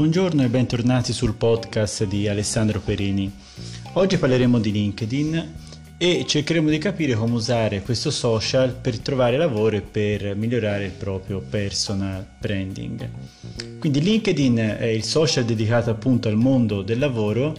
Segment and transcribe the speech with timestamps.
[0.00, 3.30] Buongiorno e bentornati sul podcast di Alessandro Perini.
[3.92, 5.54] Oggi parleremo di LinkedIn
[5.98, 10.92] e cercheremo di capire come usare questo social per trovare lavoro e per migliorare il
[10.92, 13.10] proprio personal branding.
[13.78, 17.54] Quindi LinkedIn è il social dedicato appunto al mondo del lavoro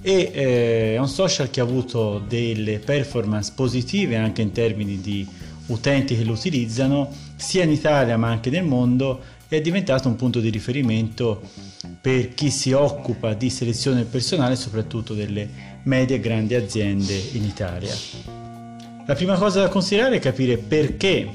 [0.00, 5.28] e eh, è un social che ha avuto delle performance positive anche in termini di
[5.66, 9.20] utenti che lo utilizzano sia in Italia ma anche nel mondo
[9.56, 11.42] è diventato un punto di riferimento
[12.00, 15.48] per chi si occupa di selezione del personale soprattutto delle
[15.84, 17.94] medie e grandi aziende in Italia.
[19.06, 21.28] La prima cosa da considerare è capire perché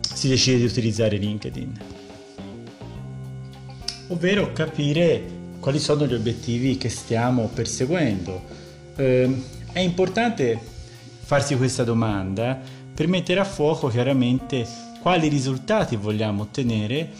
[0.00, 1.80] si decide di utilizzare LinkedIn,
[4.08, 8.42] ovvero capire quali sono gli obiettivi che stiamo perseguendo.
[8.96, 9.42] Eh,
[9.72, 10.58] è importante
[11.20, 12.58] farsi questa domanda
[12.94, 14.66] per mettere a fuoco chiaramente
[15.00, 17.10] quali risultati vogliamo ottenere,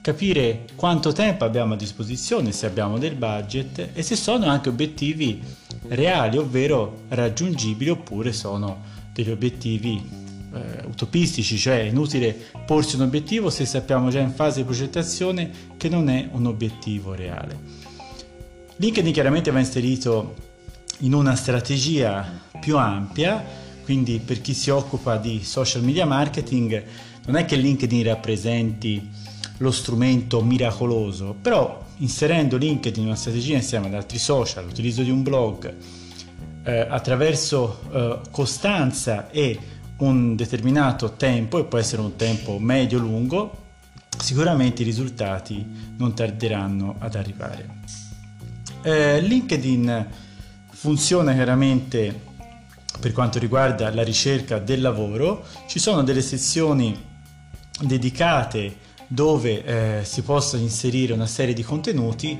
[0.00, 5.42] capire quanto tempo abbiamo a disposizione, se abbiamo del budget e se sono anche obiettivi
[5.88, 13.50] reali, ovvero raggiungibili oppure sono degli obiettivi eh, utopistici, cioè è inutile porsi un obiettivo
[13.50, 17.58] se sappiamo già in fase di progettazione che non è un obiettivo reale.
[18.76, 20.34] LinkedIn chiaramente va inserito
[21.00, 23.44] in una strategia più ampia,
[23.88, 26.84] quindi per chi si occupa di social media marketing
[27.24, 29.08] non è che LinkedIn rappresenti
[29.56, 35.08] lo strumento miracoloso, però inserendo LinkedIn in una strategia insieme ad altri social, l'utilizzo di
[35.08, 35.74] un blog,
[36.64, 39.58] eh, attraverso eh, costanza e
[40.00, 43.56] un determinato tempo, e può essere un tempo medio-lungo,
[44.18, 45.64] sicuramente i risultati
[45.96, 47.66] non tarderanno ad arrivare.
[48.82, 50.06] Eh, LinkedIn
[50.72, 52.27] funziona chiaramente
[53.00, 56.96] per quanto riguarda la ricerca del lavoro, ci sono delle sezioni
[57.80, 62.38] dedicate dove eh, si possono inserire una serie di contenuti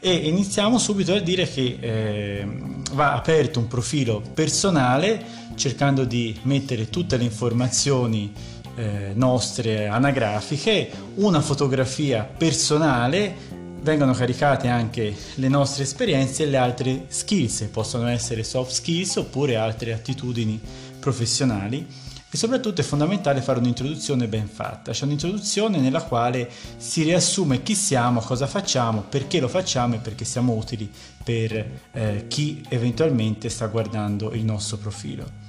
[0.00, 2.48] e iniziamo subito a dire che eh,
[2.92, 8.32] va aperto un profilo personale cercando di mettere tutte le informazioni
[8.76, 17.06] eh, nostre anagrafiche, una fotografia personale vengono caricate anche le nostre esperienze e le altre
[17.08, 20.60] skills, possono essere soft skills oppure altre attitudini
[20.98, 21.86] professionali.
[22.30, 27.74] E soprattutto è fondamentale fare un'introduzione ben fatta, cioè un'introduzione nella quale si riassume chi
[27.74, 30.92] siamo, cosa facciamo, perché lo facciamo e perché siamo utili
[31.24, 35.47] per eh, chi eventualmente sta guardando il nostro profilo.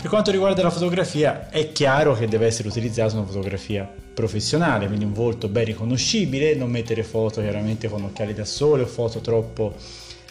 [0.00, 5.04] Per quanto riguarda la fotografia, è chiaro che deve essere utilizzata una fotografia professionale, quindi
[5.04, 9.74] un volto ben riconoscibile, non mettere foto chiaramente con occhiali da sole o foto troppo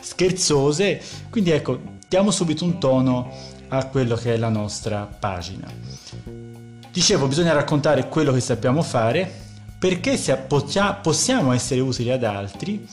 [0.01, 0.99] scherzose.
[1.29, 3.31] Quindi ecco, diamo subito un tono
[3.67, 5.71] a quello che è la nostra pagina.
[6.91, 9.31] Dicevo, bisogna raccontare quello che sappiamo fare,
[9.77, 12.87] perché possiamo essere utili ad altri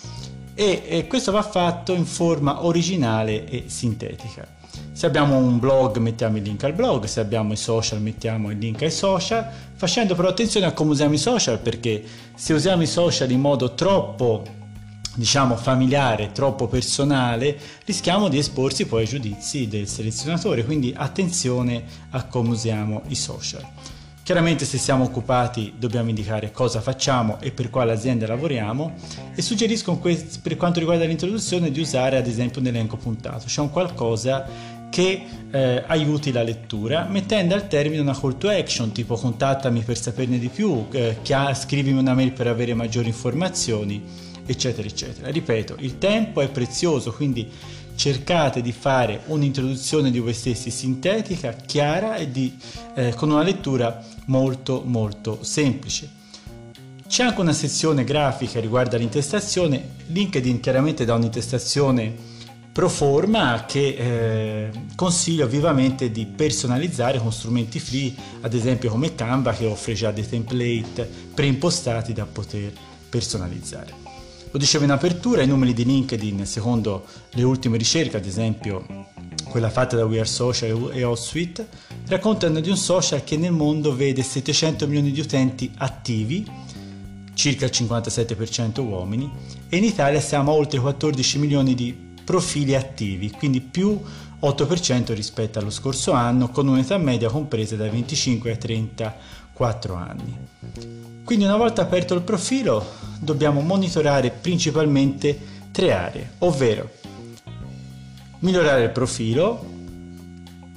[0.54, 4.47] e questo va fatto in forma originale e sintetica.
[4.96, 8.56] Se abbiamo un blog mettiamo il link al blog, se abbiamo i social mettiamo il
[8.56, 12.02] link ai social, facendo però attenzione a come usiamo i social perché
[12.34, 14.42] se usiamo i social in modo troppo
[15.14, 22.24] diciamo familiare, troppo personale, rischiamo di esporsi poi ai giudizi del selezionatore, quindi attenzione a
[22.24, 23.66] come usiamo i social.
[24.22, 28.94] Chiaramente se siamo occupati dobbiamo indicare cosa facciamo e per quale azienda lavoriamo
[29.34, 30.00] e suggerisco
[30.42, 35.26] per quanto riguarda l'introduzione di usare ad esempio un elenco puntato, cioè un qualcosa che
[35.50, 40.38] eh, aiuti la lettura, mettendo al termine una call to action tipo contattami per saperne
[40.38, 41.19] di più, eh,
[41.54, 44.02] scrivimi una mail per avere maggiori informazioni,
[44.44, 45.28] eccetera, eccetera.
[45.30, 47.48] Ripeto, il tempo è prezioso, quindi
[47.96, 52.56] cercate di fare un'introduzione di voi stessi sintetica, chiara e di,
[52.94, 56.10] eh, con una lettura molto molto semplice.
[57.08, 62.34] C'è anche una sezione grafica riguardo all'intestazione, LinkedIn chiaramente dà un'intestazione
[62.76, 69.55] pro forma che eh, consiglio vivamente di personalizzare con strumenti free, ad esempio come Canva
[69.55, 72.70] che offre già dei template preimpostati da poter
[73.08, 73.94] personalizzare.
[74.50, 78.84] Lo dicevo in apertura, i numeri di LinkedIn, secondo le ultime ricerche, ad esempio
[79.49, 81.67] quella fatta da We Are Social e HotSuite,
[82.08, 86.46] raccontano di un social che nel mondo vede 700 milioni di utenti attivi,
[87.32, 89.31] circa il 57% uomini,
[89.67, 93.99] e in Italia siamo a oltre 14 milioni di profili attivi, quindi più
[94.43, 100.37] 8% rispetto allo scorso anno, con un'età media compresa dai 25 ai 34 anni.
[101.25, 102.84] Quindi una volta aperto il profilo
[103.20, 105.38] dobbiamo monitorare principalmente
[105.70, 106.90] tre aree, ovvero
[108.40, 109.64] migliorare il profilo,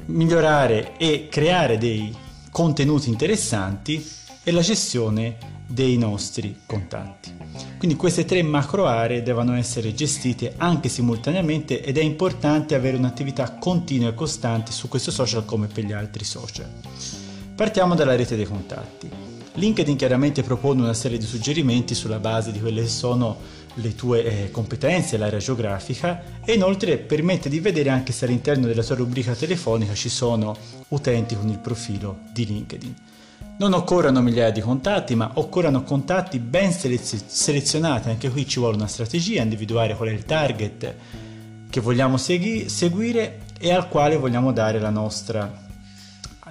[0.06, 2.16] migliorare e creare dei
[2.52, 4.08] contenuti interessanti
[4.44, 7.39] e la gestione dei nostri contatti.
[7.80, 13.54] Quindi queste tre macro aree devono essere gestite anche simultaneamente ed è importante avere un'attività
[13.54, 16.70] continua e costante su questo social come per gli altri social.
[17.56, 19.10] Partiamo dalla rete dei contatti.
[19.54, 23.38] LinkedIn chiaramente propone una serie di suggerimenti sulla base di quelle che sono
[23.76, 28.84] le tue eh, competenze, l'area geografica e inoltre permette di vedere anche se all'interno della
[28.84, 30.54] tua rubrica telefonica ci sono
[30.90, 32.96] utenti con il profilo di LinkedIn.
[33.58, 38.76] Non occorrono migliaia di contatti, ma occorrono contatti ben selezio- selezionati, anche qui ci vuole
[38.76, 40.96] una strategia, individuare qual è il target
[41.70, 45.68] che vogliamo segui- seguire e al quale vogliamo dare la nostra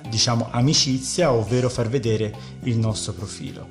[0.09, 2.33] diciamo amicizia, ovvero far vedere
[2.65, 3.69] il nostro profilo.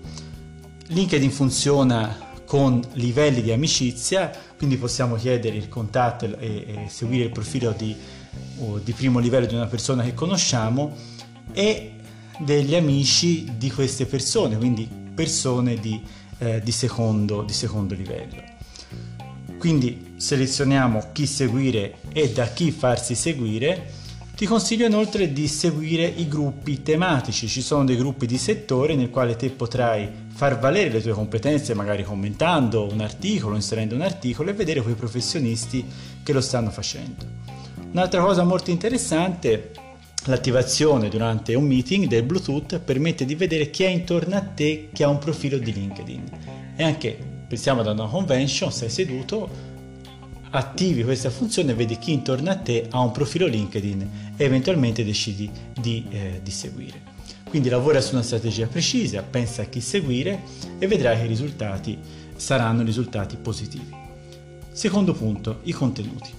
[0.87, 7.31] LinkedIn funziona con livelli di amicizia, quindi possiamo chiedere il contatto e, e seguire il
[7.31, 7.95] profilo di,
[8.83, 10.95] di, primo livello di una persona che conosciamo
[11.51, 11.96] e
[12.39, 16.01] degli amici di queste persone, quindi persone di,
[16.39, 18.55] eh, di, secondo, di secondo livello.
[19.57, 24.05] Quindi selezioniamo chi seguire e da chi farsi seguire
[24.37, 29.09] ti consiglio inoltre di seguire i gruppi tematici, ci sono dei gruppi di settore nel
[29.09, 34.51] quale te potrai far valere le tue competenze magari commentando un articolo, inserendo un articolo
[34.51, 35.83] e vedere quei professionisti
[36.21, 37.25] che lo stanno facendo.
[37.93, 39.71] Un'altra cosa molto interessante,
[40.25, 45.03] l'attivazione durante un meeting del Bluetooth permette di vedere chi è intorno a te che
[45.03, 46.23] ha un profilo di LinkedIn
[46.75, 47.17] e anche
[47.47, 49.49] pensiamo ad una convention, sei seduto,
[50.49, 55.49] attivi questa funzione vedi chi intorno a te ha un profilo LinkedIn e eventualmente decidi
[55.79, 57.15] di, eh, di seguire.
[57.49, 60.41] Quindi lavora su una strategia precisa, pensa a chi seguire
[60.77, 61.97] e vedrai che i risultati
[62.35, 63.95] saranno risultati positivi.
[64.71, 66.29] Secondo punto, i contenuti.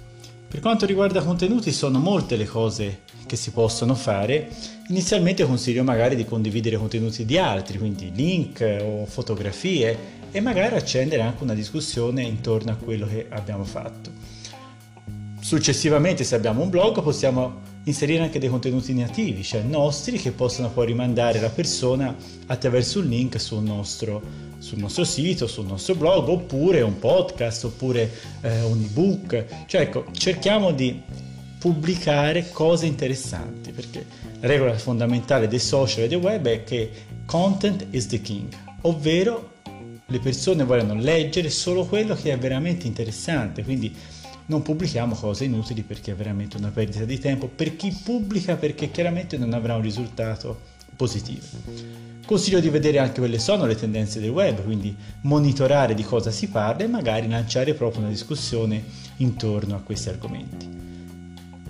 [0.48, 4.48] Per quanto riguarda contenuti sono molte le cose che si possono fare.
[4.88, 11.22] Inizialmente consiglio magari di condividere contenuti di altri, quindi link o fotografie e magari accendere
[11.22, 14.10] anche una discussione intorno a quello che abbiamo fatto.
[15.40, 20.70] Successivamente, se abbiamo un blog, possiamo inserire anche dei contenuti nativi, cioè nostri, che possono
[20.70, 22.14] poi rimandare la persona
[22.46, 24.20] attraverso un link sul nostro,
[24.58, 28.10] sul nostro sito, sul nostro blog, oppure un podcast, oppure
[28.42, 29.44] eh, un ebook.
[29.66, 31.00] Cioè, ecco, cerchiamo di
[31.58, 34.06] pubblicare cose interessanti, perché
[34.40, 36.90] la regola fondamentale dei social e dei web è che
[37.26, 39.56] content is the king, ovvero
[40.06, 43.94] le persone vogliono leggere solo quello che è veramente interessante, quindi
[44.46, 48.90] non pubblichiamo cose inutili perché è veramente una perdita di tempo per chi pubblica perché
[48.90, 51.44] chiaramente non avrà un risultato positivo.
[52.25, 56.49] Consiglio di vedere anche quelle sono le tendenze del web, quindi monitorare di cosa si
[56.49, 58.82] parla e magari lanciare proprio una discussione
[59.19, 60.78] intorno a questi argomenti.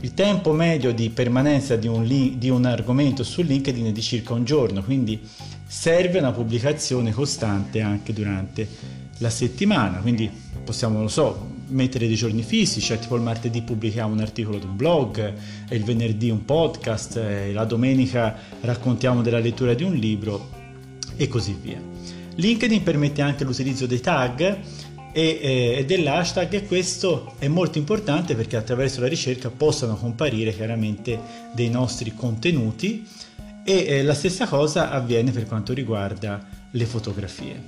[0.01, 4.01] Il tempo medio di permanenza di un, li- di un argomento su LinkedIn è di
[4.01, 5.21] circa un giorno, quindi
[5.67, 8.69] serve una pubblicazione costante anche durante
[9.19, 10.31] la settimana, quindi
[10.63, 14.67] possiamo, lo so, mettere dei giorni fissi, cioè tipo il martedì pubblichiamo un articolo di
[14.67, 15.33] un blog,
[15.71, 17.21] il venerdì un podcast,
[17.53, 20.49] la domenica raccontiamo della lettura di un libro
[21.17, 21.83] e così via.
[22.37, 24.59] LinkedIn permette anche l'utilizzo dei tag
[25.13, 30.55] e, e, e dell'hashtag e questo è molto importante perché attraverso la ricerca possono comparire
[30.55, 31.19] chiaramente
[31.55, 33.07] dei nostri contenuti
[33.65, 37.63] e eh, la stessa cosa avviene per quanto riguarda le fotografie.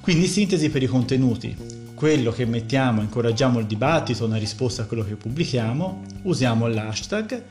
[0.00, 1.56] Quindi sintesi per i contenuti,
[1.94, 7.42] quello che mettiamo, incoraggiamo il dibattito, una risposta a quello che pubblichiamo, usiamo l'hashtag,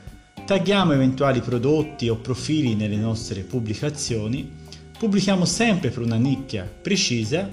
[0.44, 4.50] tagghiamo eventuali prodotti o profili nelle nostre pubblicazioni,
[4.98, 7.48] pubblichiamo sempre per una nicchia precisa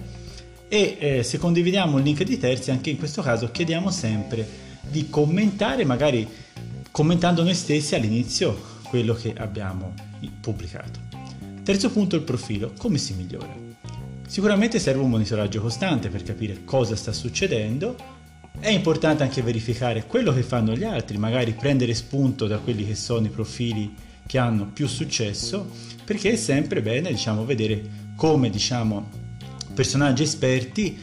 [0.70, 4.48] e eh, se condividiamo un link di terzi, anche in questo caso chiediamo sempre
[4.88, 6.28] di commentare, magari
[6.92, 9.94] commentando noi stessi all'inizio quello che abbiamo
[10.40, 11.00] pubblicato.
[11.64, 12.74] Terzo punto, il profilo.
[12.78, 13.54] Come si migliora?
[14.28, 17.96] Sicuramente serve un monitoraggio costante per capire cosa sta succedendo.
[18.60, 22.96] È importante anche verificare quello che fanno gli altri, magari prendere spunto da quelli che
[22.96, 23.94] sono i profili
[24.26, 25.72] che hanno più successo,
[26.06, 29.10] perché è sempre bene diciamo, vedere come diciamo,
[29.74, 30.98] personaggi esperti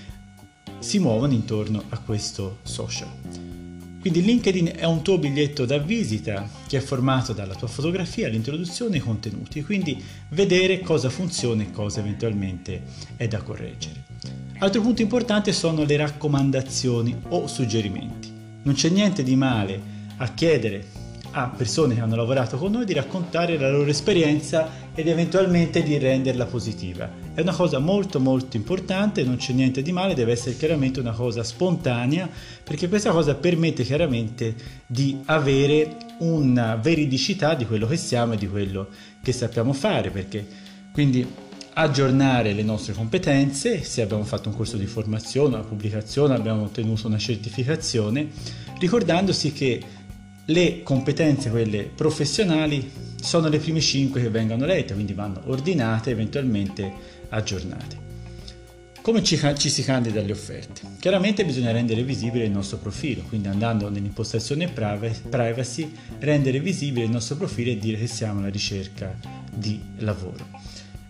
[0.78, 3.08] si muovono intorno a questo social.
[4.00, 8.94] Quindi LinkedIn è un tuo biglietto da visita che è formato dalla tua fotografia, l'introduzione
[8.94, 12.82] e i contenuti, quindi vedere cosa funziona e cosa eventualmente
[13.16, 14.04] è da correggere.
[14.58, 18.30] Altro punto importante sono le raccomandazioni o suggerimenti.
[18.62, 19.80] Non c'è niente di male
[20.18, 20.86] a chiedere
[21.38, 25.98] a persone che hanno lavorato con noi di raccontare la loro esperienza ed eventualmente di
[25.98, 27.10] renderla positiva.
[27.34, 31.12] È una cosa molto molto importante, non c'è niente di male, deve essere chiaramente una
[31.12, 32.26] cosa spontanea
[32.64, 34.54] perché questa cosa permette chiaramente
[34.86, 38.88] di avere una veridicità di quello che siamo e di quello
[39.22, 40.46] che sappiamo fare perché
[40.90, 41.26] Quindi
[41.74, 47.06] aggiornare le nostre competenze, se abbiamo fatto un corso di formazione, una pubblicazione, abbiamo ottenuto
[47.06, 48.30] una certificazione,
[48.78, 49.82] ricordandosi che
[50.46, 56.92] le competenze, quelle professionali, sono le prime 5 che vengono lette, quindi vanno ordinate eventualmente
[57.30, 58.04] aggiornate.
[59.02, 60.80] Come ci, ci, si candida alle offerte?
[60.98, 67.36] Chiaramente bisogna rendere visibile il nostro profilo, quindi andando nell'impostazione privacy, rendere visibile il nostro
[67.36, 69.16] profilo e dire che siamo alla ricerca
[69.52, 70.44] di lavoro.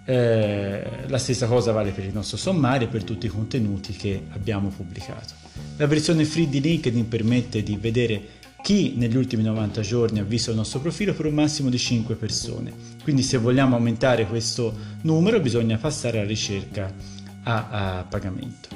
[0.04, 4.24] Eh, la stessa cosa vale per il nostro sommario e per tutti i contenuti che
[4.32, 5.32] abbiamo pubblicato.
[5.78, 8.35] La versione free di LinkedIn permette di vedere
[8.66, 12.16] chi negli ultimi 90 giorni ha visto il nostro profilo per un massimo di 5
[12.16, 12.72] persone.
[13.04, 16.92] Quindi se vogliamo aumentare questo numero bisogna passare alla ricerca
[17.44, 18.68] a, a pagamento.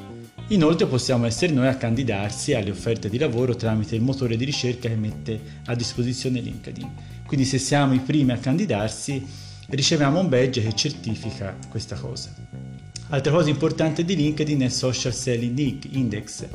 [0.50, 4.88] Inoltre possiamo essere noi a candidarsi alle offerte di lavoro tramite il motore di ricerca
[4.88, 6.88] che mette a disposizione LinkedIn.
[7.26, 9.26] Quindi se siamo i primi a candidarsi
[9.70, 12.32] riceviamo un badge che certifica questa cosa.
[13.09, 16.47] Altra cosa importante di LinkedIn è Social Selling Index,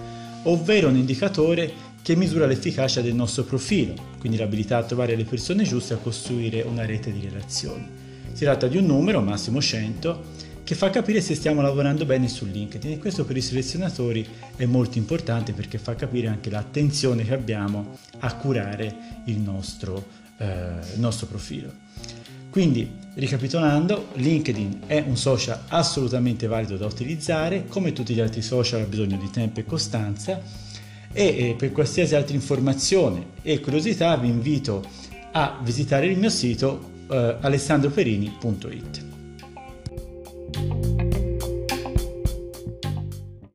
[0.45, 5.63] ovvero un indicatore che misura l'efficacia del nostro profilo, quindi l'abilità a trovare le persone
[5.63, 7.87] giuste a costruire una rete di relazioni.
[8.31, 12.45] Si tratta di un numero, massimo 100, che fa capire se stiamo lavorando bene su
[12.45, 17.33] LinkedIn e questo per i selezionatori è molto importante perché fa capire anche l'attenzione che
[17.33, 20.05] abbiamo a curare il nostro,
[20.37, 20.45] eh,
[20.93, 21.71] il nostro profilo.
[22.55, 28.79] Quindi, ricapitolando, LinkedIn è un social assolutamente valido da utilizzare, come tutti gli altri social
[28.79, 30.41] ha bisogno di tempo e costanza
[31.11, 34.87] e per qualsiasi altra informazione e curiosità vi invito
[35.33, 39.14] a visitare il mio sito eh, alessandroperini.it.